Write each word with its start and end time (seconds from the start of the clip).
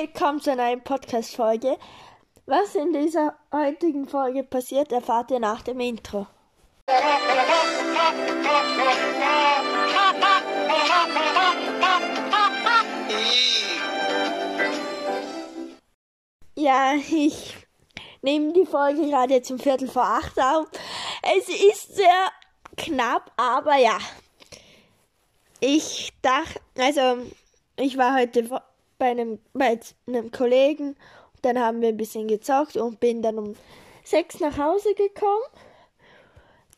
Willkommen 0.00 0.40
zu 0.40 0.52
einer 0.52 0.66
neuen 0.66 0.84
Podcast-Folge. 0.84 1.76
Was 2.46 2.76
in 2.76 2.92
dieser 2.92 3.34
heutigen 3.52 4.06
Folge 4.06 4.44
passiert, 4.44 4.92
erfahrt 4.92 5.32
ihr 5.32 5.40
nach 5.40 5.62
dem 5.62 5.80
Intro. 5.80 6.28
Ja, 16.54 16.94
ich 16.94 17.56
nehme 18.22 18.52
die 18.52 18.66
Folge 18.66 19.02
gerade 19.08 19.42
zum 19.42 19.58
Viertel 19.58 19.88
vor 19.88 20.04
acht 20.04 20.38
auf. 20.38 20.68
Es 21.36 21.48
ist 21.48 21.96
sehr 21.96 22.30
knapp, 22.76 23.32
aber 23.36 23.74
ja. 23.74 23.98
Ich 25.58 26.12
dachte, 26.22 26.60
also 26.78 27.26
ich 27.76 27.98
war 27.98 28.16
heute 28.16 28.48
bei 28.98 29.10
einem, 29.10 29.38
bei 29.52 29.78
einem 30.06 30.30
Kollegen 30.30 30.96
dann 31.42 31.58
haben 31.58 31.80
wir 31.80 31.88
ein 31.88 31.96
bisschen 31.96 32.28
gezockt 32.28 32.76
und 32.76 33.00
bin 33.00 33.22
dann 33.22 33.38
um 33.38 33.54
sechs 34.04 34.40
nach 34.40 34.58
Hause 34.58 34.94
gekommen. 34.94 35.44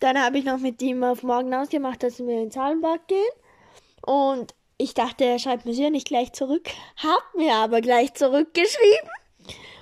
Dann 0.01 0.23
habe 0.23 0.38
ich 0.38 0.45
noch 0.45 0.59
mit 0.59 0.80
ihm 0.83 1.05
auf 1.05 1.23
morgen 1.23 1.55
ausgemacht, 1.55 2.02
dass 2.02 2.19
wir 2.19 2.43
ins 2.43 2.56
Hallenbad 2.56 3.06
gehen. 3.09 3.20
Und 4.02 4.55
ich 4.79 4.95
dachte, 4.95 5.24
er 5.24 5.38
schreibt 5.38 5.66
mir 5.66 5.74
sicher 5.74 5.91
nicht 5.91 6.09
gleich 6.09 6.33
zurück. 6.33 6.69
Hat 6.96 7.34
mir 7.37 7.55
aber 7.55 7.80
gleich 7.80 8.15
zurückgeschrieben. 8.15 9.10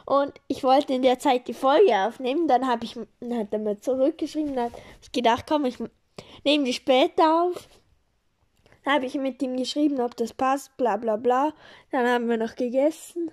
Und 0.06 0.32
ich 0.48 0.64
wollte 0.64 0.94
in 0.94 1.02
der 1.02 1.18
Zeit 1.18 1.46
die 1.46 1.54
Folge 1.54 1.94
aufnehmen. 1.94 2.48
Dann 2.48 2.66
habe 2.66 2.84
ich, 2.84 2.98
dann 3.20 3.38
hat 3.38 3.52
er 3.52 3.58
mir 3.58 3.78
zurückgeschrieben. 3.78 4.56
Dann 4.56 4.64
habe 4.66 4.82
ich 5.02 5.12
gedacht, 5.12 5.44
komm, 5.46 5.66
ich 5.66 5.78
nehme 6.44 6.64
die 6.64 6.72
später 6.72 7.44
auf. 7.44 7.68
Dann 8.88 8.94
habe 8.94 9.04
ich 9.04 9.16
mit 9.16 9.42
ihm 9.42 9.54
geschrieben, 9.54 10.00
ob 10.00 10.16
das 10.16 10.32
passt, 10.32 10.74
bla 10.78 10.96
bla 10.96 11.16
bla. 11.16 11.52
Dann 11.90 12.06
haben 12.06 12.26
wir 12.26 12.38
noch 12.38 12.54
gegessen. 12.54 13.30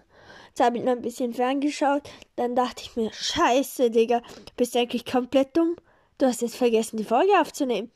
Jetzt 0.50 0.59
habe 0.59 0.78
ich 0.78 0.84
noch 0.84 0.91
ein 0.91 1.02
bisschen 1.02 1.34
ferngeschaut. 1.34 2.09
Dann 2.36 2.58
dachte 2.58 2.84
ich 2.84 2.98
mir, 2.98 3.09
scheiße, 3.14 3.89
Digga, 3.89 4.22
bist 4.58 4.76
du 4.76 4.80
eigentlich 4.80 5.06
komplett 5.06 5.56
dumm? 5.56 5.78
Du 6.17 6.26
hast 6.26 6.42
jetzt 6.42 6.58
vergessen, 6.58 6.98
die 6.98 7.06
Folge 7.06 7.39
aufzunehmen. 7.39 7.89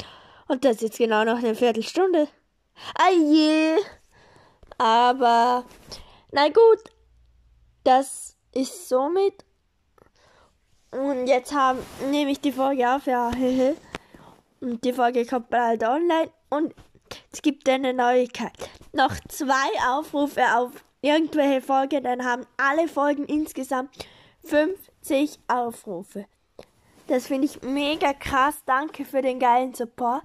Und 0.48 0.64
das 0.64 0.76
ist 0.76 0.84
jetzt 0.84 0.98
genau 1.00 1.26
noch 1.26 1.40
eine 1.40 1.54
Viertelstunde. 1.54 2.30
Aje. 2.98 3.76
Aber, 4.78 5.66
na 6.32 6.48
gut, 6.48 6.82
das 7.84 8.38
ist 8.54 8.88
somit. 8.88 9.44
Und 10.92 11.28
jetzt 11.28 11.54
nehme 12.10 12.32
ich 12.32 12.40
die 12.40 12.54
Folge 12.54 12.90
auf, 12.90 13.06
ja, 13.06 13.32
Und 14.62 14.82
die 14.86 14.94
Folge 14.94 15.26
kommt 15.26 15.50
bald 15.50 15.84
online. 15.84 16.32
Und 16.50 16.74
es 17.32 17.42
gibt 17.42 17.68
eine 17.70 17.94
Neuigkeit. 17.94 18.52
Noch 18.94 19.16
zwei 19.28 19.70
Aufrufe 19.90 20.42
auf 20.56 20.72
irgendwelche 21.02 21.62
Folgen, 21.62 22.04
dann 22.04 22.26
haben 22.26 22.46
alle 22.58 22.88
Folgen 22.88 23.26
insgesamt 23.26 23.90
50 24.44 25.40
Aufrufe. 25.48 26.26
Das 27.08 27.28
finde 27.28 27.46
ich 27.46 27.62
mega 27.64 28.14
krass. 28.14 28.62
Danke 28.66 29.04
für 29.06 29.22
den 29.22 29.40
geilen 29.40 29.74
Support. 29.74 30.24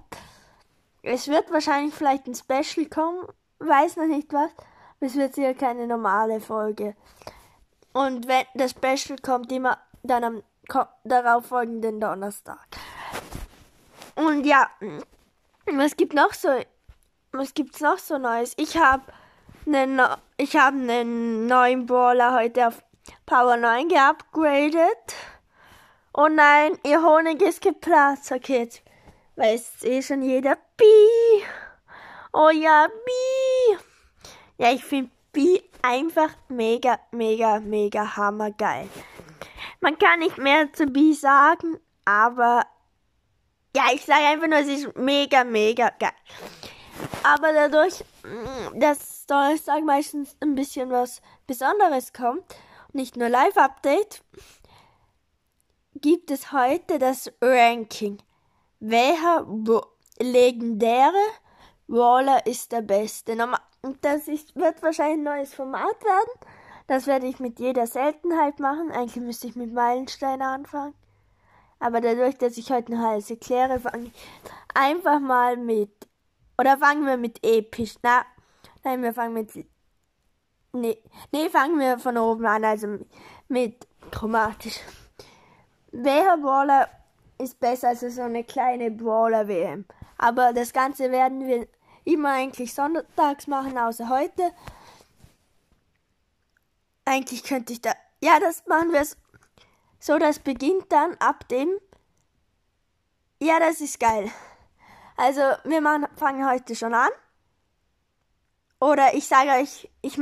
Es 1.01 1.27
wird 1.27 1.51
wahrscheinlich 1.51 1.93
vielleicht 1.93 2.27
ein 2.27 2.35
Special 2.35 2.87
kommen. 2.87 3.27
Weiß 3.59 3.95
noch 3.95 4.05
nicht 4.05 4.31
was. 4.33 4.51
Es 4.99 5.15
wird 5.15 5.35
sicher 5.35 5.53
keine 5.53 5.87
normale 5.87 6.39
Folge. 6.39 6.95
Und 7.93 8.27
wenn 8.27 8.45
das 8.55 8.71
Special 8.71 9.17
kommt 9.19 9.51
immer 9.51 9.79
dann 10.03 10.23
am 10.23 10.43
darauf 11.03 11.45
folgenden 11.45 11.99
Donnerstag. 11.99 12.67
Und 14.15 14.45
ja, 14.45 14.69
was 15.71 15.95
gibt 15.95 16.13
noch 16.13 16.33
so 16.33 16.49
was 17.37 17.53
gibt's 17.53 17.81
noch 17.81 17.97
so 17.97 18.17
Neues? 18.17 18.53
Ich 18.57 18.77
habe 18.77 19.03
einen 19.65 20.01
ich 20.37 20.55
habe 20.55 20.77
einen 20.77 21.47
neuen 21.47 21.85
Brawler 21.85 22.33
heute 22.33 22.67
auf 22.67 22.83
Power 23.25 23.57
9 23.57 23.89
geupgradet. 23.89 25.15
Oh 26.13 26.27
nein, 26.27 26.77
ihr 26.85 27.01
Honig 27.01 27.41
ist 27.41 27.61
geplatzt. 27.61 28.31
Okay, 28.31 28.59
jetzt 28.59 28.81
weiß 29.35 29.83
eh 29.83 30.01
schon 30.01 30.21
jeder. 30.21 30.57
Bi. 30.77 31.43
Oh 32.31 32.49
ja, 32.49 32.87
Bi. 32.87 33.77
Ja, 34.57 34.71
ich 34.71 34.83
finde 34.83 35.11
Bi 35.31 35.61
einfach 35.81 36.29
mega, 36.47 36.99
mega, 37.11 37.59
mega 37.59 38.15
hammergeil. 38.15 38.87
Man 39.81 39.97
kann 39.97 40.19
nicht 40.19 40.37
mehr 40.37 40.71
zu 40.71 40.87
Bi 40.87 41.13
sagen, 41.13 41.79
aber 42.05 42.65
ja, 43.75 43.87
ich 43.93 44.05
sage 44.05 44.23
einfach 44.25 44.47
nur, 44.47 44.59
es 44.59 44.67
ist 44.67 44.95
mega, 44.95 45.43
mega 45.43 45.89
geil. 45.99 46.13
Aber 47.25 47.53
dadurch, 47.53 48.05
mm, 48.23 48.79
dass 48.79 49.25
Donnerstag 49.25 49.83
meistens 49.83 50.35
ein 50.41 50.53
bisschen 50.53 50.91
was 50.91 51.23
Besonderes 51.47 52.13
kommt, 52.13 52.43
nicht 52.93 53.17
nur 53.17 53.29
Live-Update, 53.29 54.21
gibt 55.95 56.29
es 56.29 56.51
heute 56.51 56.99
das 56.99 57.31
Ranking. 57.41 58.19
Welcher 58.79 59.47
legendäre 60.19 61.13
Waller 61.87 62.45
ist 62.45 62.71
der 62.71 62.83
beste? 62.83 63.35
Das 64.01 64.27
ist, 64.27 64.55
wird 64.55 64.83
wahrscheinlich 64.83 65.17
ein 65.17 65.23
neues 65.23 65.53
Format 65.55 66.03
werden. 66.03 66.49
Das 66.85 67.07
werde 67.07 67.25
ich 67.25 67.39
mit 67.39 67.59
jeder 67.59 67.87
Seltenheit 67.87 68.59
machen. 68.59 68.91
Eigentlich 68.91 69.23
müsste 69.23 69.47
ich 69.47 69.55
mit 69.55 69.73
Meilenstein 69.73 70.43
anfangen. 70.43 70.93
Aber 71.79 72.01
dadurch, 72.01 72.37
dass 72.37 72.57
ich 72.57 72.71
heute 72.71 72.93
noch 72.93 73.03
alles 73.03 73.31
erkläre, 73.31 73.79
fange 73.79 74.05
ich 74.05 74.13
einfach 74.75 75.19
mal 75.19 75.57
mit. 75.57 76.07
Oder 76.57 76.77
fangen 76.77 77.05
wir 77.05 77.17
mit 77.17 77.43
episch. 77.45 77.95
Na, 78.01 78.25
nein, 78.83 79.01
wir 79.01 79.13
fangen 79.13 79.33
mit. 79.33 79.51
Nee, 80.73 81.01
nee, 81.31 81.49
fangen 81.49 81.79
wir 81.79 81.99
von 81.99 82.17
oben 82.17 82.45
an, 82.45 82.65
also 82.65 82.99
mit 83.47 83.87
chromatisch. 84.11 84.79
Welcher 85.91 86.37
Brawler 86.37 86.89
ist 87.37 87.59
besser 87.59 87.89
als 87.89 88.01
so 88.01 88.21
eine 88.21 88.43
kleine 88.43 88.91
Brawler-WM? 88.91 89.85
Aber 90.17 90.53
das 90.53 90.73
Ganze 90.73 91.11
werden 91.11 91.47
wir 91.47 91.67
immer 92.03 92.33
eigentlich 92.33 92.73
sonntags 92.73 93.47
machen, 93.47 93.77
außer 93.77 94.09
heute. 94.09 94.51
Eigentlich 97.05 97.43
könnte 97.43 97.73
ich 97.73 97.81
da. 97.81 97.93
Ja, 98.21 98.39
das 98.39 98.65
machen 98.67 98.91
wir 98.91 99.05
so. 99.99 100.17
Das 100.17 100.39
beginnt 100.39 100.91
dann 100.91 101.15
ab 101.15 101.47
dem. 101.49 101.69
Ja, 103.39 103.59
das 103.59 103.81
ist 103.81 103.99
geil. 103.99 104.31
Also, 105.17 105.41
wir 105.63 105.81
machen, 105.81 106.07
fangen 106.15 106.49
heute 106.49 106.75
schon 106.75 106.93
an. 106.93 107.09
Oder 108.79 109.13
ich 109.13 109.27
sage 109.27 109.51
euch, 109.61 109.89
ich. 110.01 110.19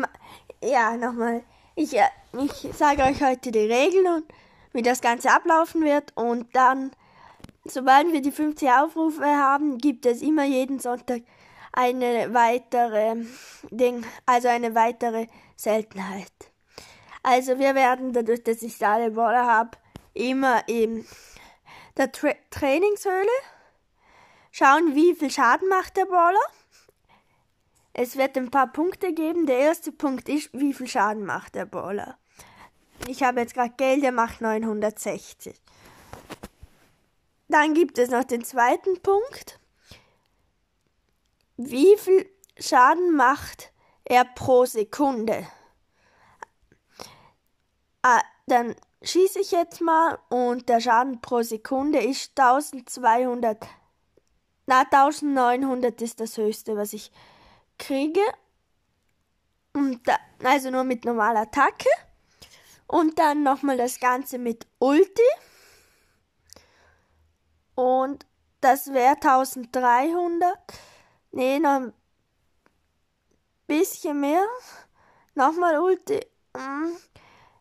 Ja, 0.63 0.95
nochmal. 0.95 1.43
Ich, 1.75 1.93
ich 1.93 2.69
sage 2.73 3.03
euch 3.03 3.21
heute 3.21 3.51
die 3.51 3.59
Regeln 3.59 4.05
und 4.07 4.25
wie 4.71 4.81
das 4.81 5.01
Ganze 5.01 5.31
ablaufen 5.31 5.83
wird. 5.83 6.15
Und 6.15 6.55
dann, 6.55 6.91
sobald 7.65 8.11
wir 8.11 8.21
die 8.21 8.31
50 8.31 8.69
Aufrufe 8.69 9.25
haben, 9.25 9.77
gibt 9.79 10.05
es 10.05 10.21
immer 10.21 10.43
jeden 10.45 10.79
Sonntag 10.79 11.23
eine 11.71 12.33
weitere 12.33 13.15
Ding, 13.71 14.05
also 14.25 14.47
eine 14.47 14.75
weitere 14.75 15.27
Seltenheit. 15.55 16.31
Also 17.23 17.57
wir 17.57 17.73
werden 17.73 18.13
dadurch, 18.13 18.43
dass 18.43 18.61
ich 18.61 18.85
alle 18.85 19.11
Baller 19.11 19.47
habe, 19.47 19.77
immer 20.13 20.67
in 20.67 21.05
der 21.97 22.11
Tra 22.11 22.33
Trainingshöhle 22.51 23.27
schauen, 24.53 24.95
wie 24.95 25.15
viel 25.15 25.31
Schaden 25.31 25.67
macht 25.67 25.97
der 25.97 26.05
Baller. 26.05 26.39
Es 27.91 28.15
wird 28.15 28.37
ein 28.37 28.49
paar 28.49 28.71
Punkte 28.71 29.13
geben. 29.13 29.45
Der 29.45 29.57
erste 29.57 29.91
Punkt 29.91 30.29
ist, 30.29 30.49
wie 30.53 30.73
viel 30.73 30.87
Schaden 30.87 31.25
macht 31.25 31.55
der 31.55 31.65
Baller. 31.65 32.17
Ich 33.07 33.23
habe 33.23 33.41
jetzt 33.41 33.55
gerade 33.55 33.73
Geld, 33.75 34.03
der 34.03 34.11
macht 34.11 34.39
960. 34.41 35.59
Dann 37.49 37.73
gibt 37.73 37.97
es 37.97 38.09
noch 38.09 38.23
den 38.23 38.45
zweiten 38.45 39.01
Punkt. 39.01 39.59
Wie 41.57 41.97
viel 41.97 42.29
Schaden 42.57 43.15
macht 43.15 43.71
er 44.05 44.23
pro 44.23 44.65
Sekunde? 44.65 45.47
Ah, 48.01 48.21
dann 48.47 48.75
schieße 49.01 49.39
ich 49.39 49.51
jetzt 49.51 49.81
mal 49.81 50.19
und 50.29 50.69
der 50.69 50.79
Schaden 50.79 51.21
pro 51.21 51.41
Sekunde 51.41 51.99
ist 51.99 52.39
1200. 52.39 53.67
Na, 54.65 54.81
1900 54.89 56.01
ist 56.01 56.19
das 56.19 56.37
höchste, 56.37 56.77
was 56.77 56.93
ich 56.93 57.11
kriege. 57.77 58.21
Und 59.73 60.07
da, 60.07 60.17
also 60.43 60.69
nur 60.69 60.83
mit 60.83 61.05
normaler 61.05 61.41
Attacke. 61.41 61.89
Und 62.87 63.17
dann 63.17 63.43
nochmal 63.43 63.77
das 63.77 63.99
Ganze 63.99 64.37
mit 64.37 64.67
Ulti. 64.79 65.21
Und 67.75 68.25
das 68.61 68.93
wäre 68.93 69.15
1300. 69.15 70.57
Nee, 71.31 71.59
noch 71.59 71.81
ein 71.81 71.93
bisschen 73.67 74.19
mehr. 74.19 74.45
Nochmal 75.35 75.79
Ulti. 75.79 76.19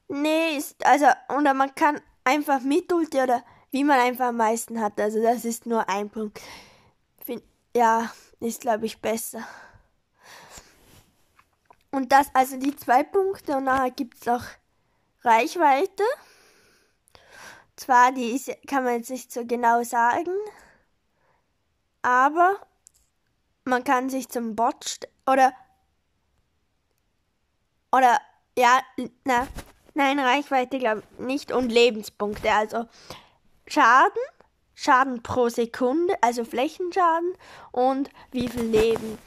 Nee, 0.08 0.58
ist, 0.58 0.84
also, 0.84 1.06
oder 1.34 1.54
man 1.54 1.75
kann 1.75 2.00
einfach 2.25 2.60
mit 2.60 2.93
Ulti 2.93 3.20
oder 3.22 3.43
wie 3.70 3.84
man 3.84 3.99
einfach 3.99 4.26
am 4.26 4.37
meisten 4.37 4.81
hat. 4.81 5.00
Also, 5.00 5.22
das 5.22 5.46
ist 5.46 5.64
nur 5.64 5.88
ein 5.88 6.10
Punkt. 6.10 6.40
Ja, 7.74 8.12
ist, 8.40 8.60
glaube 8.60 8.86
ich, 8.86 9.00
besser. 9.00 9.46
und 11.90 12.10
das, 12.12 12.28
also 12.34 12.56
die 12.58 12.74
zwei 12.76 13.02
Punkte 13.02 13.56
und 13.56 13.64
nachher 13.64 13.90
gibt 13.90 14.19
es 14.19 14.26
noch 14.26 14.44
Reichweite. 15.22 16.02
Zwar, 17.76 18.12
die 18.12 18.32
ist, 18.32 18.50
kann 18.66 18.84
man 18.84 18.96
jetzt 18.96 19.10
nicht 19.10 19.32
so 19.32 19.46
genau 19.46 19.82
sagen, 19.82 20.34
aber 22.02 22.56
man 23.64 23.84
kann 23.84 24.10
sich 24.10 24.28
zum 24.28 24.56
Bot 24.56 25.00
oder 25.26 25.52
oder 27.92 28.20
ja, 28.58 28.80
na, 29.25 29.46
nein, 29.94 30.18
Reichweite 30.18 30.78
glaube 30.78 31.02
ich 31.18 31.25
nicht 31.25 31.52
und 31.52 31.70
Lebenspunkte, 31.70 32.50
also 32.52 32.86
Schaden, 33.66 34.22
Schaden 34.74 35.22
pro 35.22 35.48
Sekunde, 35.48 36.14
also 36.22 36.44
Flächenschaden 36.44 37.34
und 37.72 38.10
wie 38.30 38.48
viel 38.48 38.64
Leben. 38.64 39.19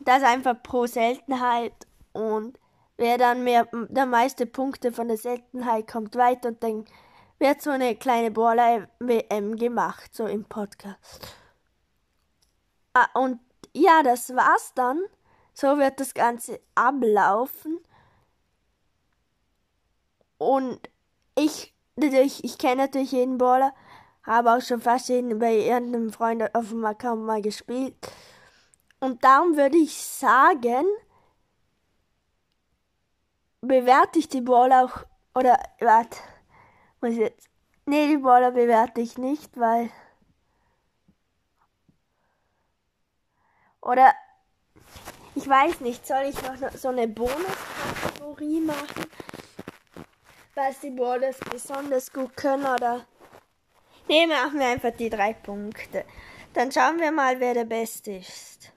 Das 0.00 0.22
einfach 0.22 0.62
pro 0.62 0.86
Seltenheit 0.86 1.74
und 2.12 2.58
wer 2.96 3.18
dann 3.18 3.44
mehr, 3.44 3.68
der 3.72 4.06
meiste 4.06 4.46
Punkte 4.46 4.92
von 4.92 5.08
der 5.08 5.16
Seltenheit 5.16 5.90
kommt 5.90 6.16
weiter 6.16 6.50
und 6.50 6.62
dann 6.62 6.84
wird 7.38 7.60
so 7.60 7.70
eine 7.70 7.96
kleine 7.96 8.30
Baller-WM 8.30 9.56
gemacht, 9.56 10.14
so 10.14 10.26
im 10.26 10.44
Podcast. 10.44 11.26
Ah, 12.94 13.08
und 13.14 13.40
ja, 13.74 14.02
das 14.02 14.34
war's 14.34 14.72
dann. 14.74 15.02
So 15.54 15.78
wird 15.78 15.98
das 16.00 16.14
Ganze 16.14 16.60
ablaufen. 16.74 17.80
Und 20.38 20.78
ich, 21.36 21.74
ich, 21.96 22.44
ich 22.44 22.58
kenne 22.58 22.82
natürlich 22.82 23.12
jeden 23.12 23.38
Baller, 23.38 23.74
habe 24.24 24.52
auch 24.52 24.60
schon 24.60 24.80
fast 24.80 25.08
jeden 25.08 25.38
bei 25.38 25.54
irgendeinem 25.54 26.12
Freund 26.12 26.54
auf 26.54 26.68
dem 26.68 26.84
Account 26.84 27.24
mal 27.24 27.42
gespielt. 27.42 27.94
Und 29.00 29.24
darum 29.24 29.56
würde 29.56 29.78
ich 29.78 29.96
sagen, 29.96 30.84
bewerte 33.60 34.18
ich 34.18 34.28
die 34.28 34.40
Ball 34.40 34.72
auch, 34.72 35.04
oder, 35.34 35.58
warte, 35.80 36.18
muss 37.00 37.16
jetzt, 37.16 37.48
nee, 37.86 38.08
die 38.08 38.18
Baller 38.18 38.52
bewerte 38.52 39.00
ich 39.00 39.18
nicht, 39.18 39.58
weil, 39.58 39.90
oder, 43.80 44.12
ich 45.34 45.48
weiß 45.48 45.80
nicht, 45.80 46.06
soll 46.06 46.24
ich 46.24 46.40
noch 46.42 46.70
so 46.72 46.88
eine 46.88 47.08
Bonuskategorie 47.08 48.60
machen, 48.60 49.06
was 50.54 50.80
die 50.80 50.90
Ballers 50.90 51.38
besonders 51.50 52.12
gut 52.12 52.36
können, 52.36 52.66
oder, 52.66 53.06
nee, 54.08 54.26
machen 54.26 54.58
wir 54.58 54.66
einfach 54.66 54.92
die 54.92 55.10
drei 55.10 55.32
Punkte. 55.32 56.04
Dann 56.54 56.70
schauen 56.70 57.00
wir 57.00 57.12
mal, 57.12 57.40
wer 57.40 57.54
der 57.54 57.64
Beste 57.64 58.12
ist. 58.12 58.72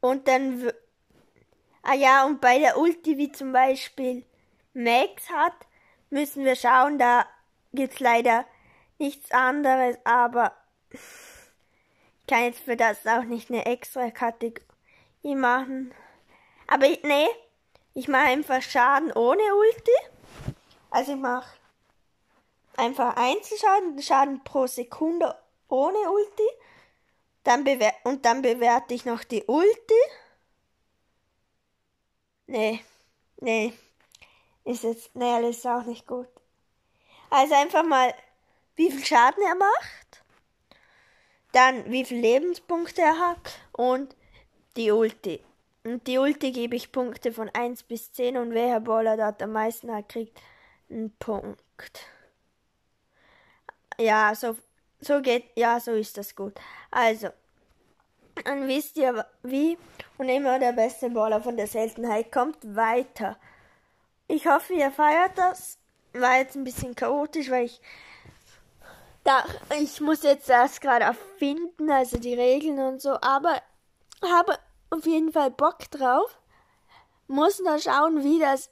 Und 0.00 0.28
dann 0.28 0.70
Ah 1.90 1.94
ja, 1.94 2.26
und 2.26 2.42
bei 2.42 2.58
der 2.58 2.76
Ulti, 2.76 3.16
wie 3.16 3.32
zum 3.32 3.52
Beispiel 3.52 4.22
Max 4.74 5.30
hat, 5.30 5.54
müssen 6.10 6.44
wir 6.44 6.54
schauen, 6.54 6.98
da 6.98 7.26
gibt's 7.72 7.98
leider 7.98 8.44
nichts 8.98 9.30
anderes, 9.30 9.96
aber 10.04 10.52
ich 10.90 11.00
kann 12.26 12.44
jetzt 12.44 12.60
für 12.60 12.76
das 12.76 13.06
auch 13.06 13.22
nicht 13.22 13.50
eine 13.50 13.64
extra 13.64 14.10
Kategorie 14.10 14.66
machen. 15.34 15.94
Aber 16.66 16.84
ich, 16.84 17.02
nee, 17.04 17.26
ich 17.94 18.06
mache 18.06 18.26
einfach 18.26 18.60
Schaden 18.60 19.10
ohne 19.12 19.42
Ulti. 19.54 20.54
Also 20.90 21.12
ich 21.12 21.18
mache 21.18 21.57
einfach 22.78 23.16
Einzelschaden, 23.16 24.00
Schaden 24.00 24.44
pro 24.44 24.66
Sekunde 24.66 25.36
ohne 25.68 25.98
Ulti. 26.10 26.48
Dann 27.44 27.66
und 28.04 28.24
dann 28.24 28.42
bewerte 28.42 28.94
ich 28.94 29.04
noch 29.04 29.24
die 29.24 29.44
Ulti. 29.44 29.94
Nee, 32.46 32.84
nee. 33.40 33.72
Ist 34.64 34.84
jetzt, 34.84 35.14
naja, 35.14 35.40
das 35.40 35.58
ist 35.58 35.66
auch 35.66 35.84
nicht 35.84 36.06
gut. 36.06 36.28
Also 37.30 37.54
einfach 37.54 37.84
mal, 37.84 38.14
wie 38.76 38.90
viel 38.90 39.04
Schaden 39.04 39.42
er 39.42 39.54
macht, 39.54 40.24
dann 41.52 41.90
wie 41.90 42.04
viele 42.04 42.20
Lebenspunkte 42.20 43.02
er 43.02 43.18
hat 43.18 43.58
und 43.72 44.14
die 44.76 44.90
Ulti. 44.90 45.42
Und 45.84 46.06
die 46.06 46.18
Ulti 46.18 46.52
gebe 46.52 46.76
ich 46.76 46.92
Punkte 46.92 47.32
von 47.32 47.48
1 47.48 47.84
bis 47.84 48.12
10 48.12 48.36
und 48.36 48.52
wer 48.52 48.80
Baller 48.80 49.16
dort 49.16 49.42
am 49.42 49.52
meisten 49.52 49.94
hat, 49.94 50.08
kriegt 50.08 50.38
einen 50.90 51.16
Punkt. 51.18 52.06
Ja, 54.00 54.34
so, 54.34 54.56
so 55.00 55.20
geht, 55.20 55.44
ja, 55.56 55.80
so 55.80 55.92
ist 55.92 56.16
das 56.16 56.34
gut. 56.34 56.54
Also, 56.90 57.28
dann 58.44 58.68
wisst 58.68 58.96
ihr 58.96 59.26
wie 59.42 59.76
und 60.16 60.28
immer 60.28 60.58
der 60.58 60.72
beste 60.72 61.10
Baller 61.10 61.40
von 61.40 61.56
der 61.56 61.66
Seltenheit 61.66 62.30
kommt 62.30 62.58
weiter. 62.76 63.36
Ich 64.28 64.46
hoffe, 64.46 64.74
ihr 64.74 64.90
feiert 64.90 65.36
das. 65.36 65.78
War 66.12 66.38
jetzt 66.38 66.56
ein 66.56 66.64
bisschen 66.64 66.94
chaotisch, 66.94 67.50
weil 67.50 67.66
ich 67.66 67.80
da 69.24 69.44
ich 69.78 70.00
muss 70.00 70.22
jetzt 70.22 70.48
erst 70.48 70.80
gerade 70.80 71.04
erfinden, 71.04 71.90
also 71.90 72.18
die 72.18 72.34
Regeln 72.34 72.78
und 72.78 73.02
so, 73.02 73.10
aber 73.20 73.60
habe 74.22 74.58
auf 74.90 75.04
jeden 75.04 75.32
Fall 75.32 75.50
Bock 75.50 75.90
drauf. 75.90 76.38
Muss 77.26 77.60
noch 77.60 77.78
schauen, 77.78 78.24
wie 78.24 78.38
das 78.38 78.70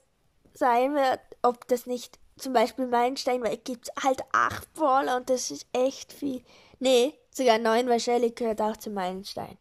sein 0.57 0.95
wird, 0.95 1.19
ob 1.41 1.67
das 1.67 1.85
nicht 1.85 2.19
zum 2.37 2.53
Beispiel 2.53 2.87
Meilenstein, 2.87 3.43
weil 3.43 3.55
es 3.55 3.63
gibt 3.63 3.89
halt 4.03 4.21
acht 4.31 4.73
Baller 4.73 5.17
und 5.17 5.29
das 5.29 5.51
ist 5.51 5.65
echt 5.73 6.13
viel. 6.13 6.43
Nee, 6.79 7.13
sogar 7.31 7.57
neun, 7.57 7.99
Shelly 7.99 8.31
gehört 8.31 8.61
auch 8.61 8.77
zu 8.77 8.89
Meilenstein. 8.89 9.57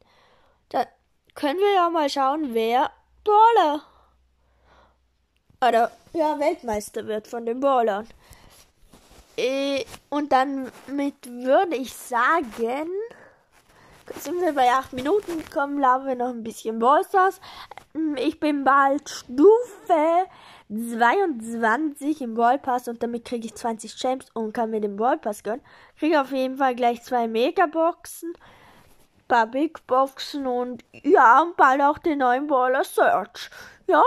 Da 0.68 0.86
können 1.34 1.58
wir 1.58 1.74
ja 1.74 1.88
mal 1.90 2.08
schauen, 2.08 2.52
wer 2.52 2.90
Baller 3.24 3.82
oder 5.60 5.90
ja, 6.12 6.38
Weltmeister 6.38 7.06
wird 7.06 7.26
von 7.26 7.46
den 7.46 7.60
Ballern. 7.60 8.06
Äh, 9.36 9.84
und 10.08 10.32
dann 10.32 10.70
mit 10.86 11.26
würde 11.26 11.76
ich 11.76 11.92
sagen, 11.94 12.88
sind 14.20 14.40
wir 14.40 14.52
bei 14.54 14.70
8 14.70 14.92
Minuten 14.92 15.38
gekommen, 15.38 15.80
laufen 15.80 16.06
wir 16.06 16.14
noch 16.14 16.28
ein 16.28 16.42
bisschen 16.42 16.78
Ballstars. 16.78 17.40
Ich 18.16 18.38
bin 18.38 18.64
bald 18.64 19.08
Stufe 19.08 20.26
22 20.68 22.22
im 22.22 22.34
Ballpass 22.34 22.88
und 22.88 23.02
damit 23.02 23.24
kriege 23.24 23.46
ich 23.46 23.54
20 23.54 23.96
Champs 23.96 24.26
und 24.34 24.52
kann 24.52 24.70
mir 24.70 24.80
den 24.80 24.96
Ballpass 24.96 25.42
gönnen. 25.42 25.64
Kriege 25.98 26.20
auf 26.20 26.32
jeden 26.32 26.56
Fall 26.56 26.74
gleich 26.74 27.02
zwei 27.02 27.28
Megaboxen 27.28 28.34
paar 29.28 29.46
Big 29.46 29.86
Boxen 29.86 30.46
und 30.46 30.84
ja, 30.92 31.42
und 31.42 31.56
bald 31.56 31.80
auch 31.82 31.98
den 31.98 32.18
neuen 32.18 32.46
Baller 32.46 32.84
Search. 32.84 33.50
Ja, 33.86 34.02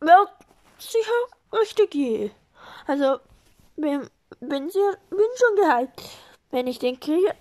wird 0.00 0.30
sicher 0.78 1.10
richtig 1.52 1.94
je. 1.94 2.30
Also, 2.86 3.18
bin, 3.76 4.08
bin, 4.40 4.70
sehr, 4.70 4.96
bin 5.10 5.26
schon 5.36 5.56
gehypt, 5.56 6.02
wenn 6.50 6.66
ich 6.66 6.78
den 6.78 7.00
kriege. 7.00 7.34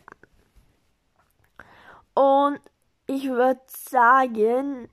Und 2.14 2.60
ich 3.08 3.30
würde 3.30 3.62
sagen, 3.68 4.90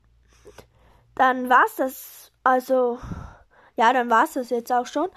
dann 1.15 1.49
war's 1.49 1.77
das. 1.77 2.33
Also, 2.45 2.99
ja, 3.79 3.93
dann 3.93 4.11
war's 4.11 4.33
das 4.33 4.51
jetzt 4.51 4.73
auch 4.73 4.87
schon. 4.87 5.09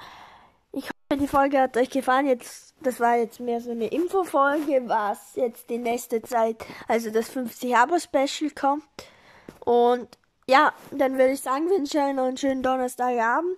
Ich 0.71 0.83
hoffe, 0.83 1.19
die 1.19 1.27
Folge 1.27 1.59
hat 1.59 1.75
euch 1.75 1.89
gefallen. 1.89 2.27
Jetzt, 2.27 2.75
das 2.81 2.99
war 2.99 3.17
jetzt 3.17 3.39
mehr 3.39 3.59
so 3.59 3.71
eine 3.71 3.87
Infofolge, 3.87 4.83
was 4.87 5.35
jetzt 5.35 5.69
die 5.69 5.79
nächste 5.79 6.21
Zeit, 6.21 6.57
also 6.87 7.09
das 7.09 7.29
50 7.29 7.75
Abo 7.75 7.97
Special 7.97 8.51
kommt. 8.51 8.83
Und 9.65 10.07
ja, 10.47 10.73
dann 10.91 11.17
würde 11.17 11.33
ich 11.33 11.41
sagen, 11.41 11.69
wünsche 11.69 11.97
euch 11.97 12.13
noch 12.13 12.25
einen 12.25 12.37
schönen 12.37 12.61
Donnerstagabend. 12.61 13.57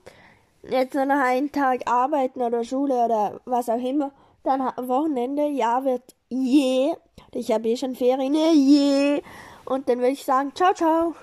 Jetzt 0.64 0.96
nur 0.96 1.06
noch 1.06 1.22
einen 1.22 1.52
Tag 1.52 1.82
arbeiten 1.86 2.42
oder 2.42 2.64
Schule 2.64 2.94
oder 2.94 3.42
was 3.44 3.68
auch 3.68 3.84
immer. 3.84 4.12
Dann 4.44 4.62
Wochenende, 4.78 5.48
ja, 5.48 5.84
wird 5.84 6.16
je. 6.30 6.94
Ich 7.34 7.52
habe 7.52 7.68
eh 7.68 7.76
schon 7.76 7.96
Ferien, 7.96 8.34
je. 8.34 9.22
Und 9.66 9.90
dann 9.90 10.00
würde 10.00 10.12
ich 10.12 10.24
sagen, 10.24 10.56
ciao, 10.56 10.74
ciao. 10.74 11.14